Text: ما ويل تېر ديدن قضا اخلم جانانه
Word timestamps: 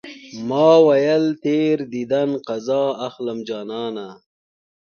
ما 0.49 0.69
ويل 0.87 1.25
تېر 1.43 1.77
ديدن 1.93 2.29
قضا 2.47 2.83
اخلم 3.07 3.37
جانانه 3.49 4.07